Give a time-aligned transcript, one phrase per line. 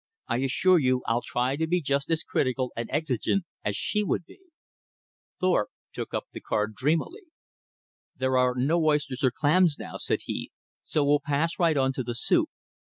[0.27, 4.25] "I assure you I'll try to be just as critical and exigent as she would
[4.25, 4.39] be."
[5.39, 7.25] Thorpe took up the card dreamily.
[8.17, 10.49] "There are no oysters and clams now," said he,
[10.81, 12.49] "so we'll pass right on to the soup.